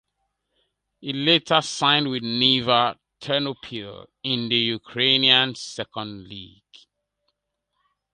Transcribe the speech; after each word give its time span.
He 0.99 1.13
later 1.13 1.61
signed 1.61 2.09
with 2.09 2.23
Nyva 2.23 2.97
Ternopil 3.21 4.07
in 4.23 4.49
the 4.49 4.55
Ukrainian 4.55 5.53
Second 5.53 6.27
League. 6.27 6.63